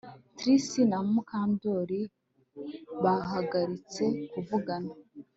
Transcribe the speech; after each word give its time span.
Trix 0.37 0.63
na 0.91 0.97
Mukandoli 1.11 2.01
bahagaritse 3.03 4.03
kuvugana 4.31 4.91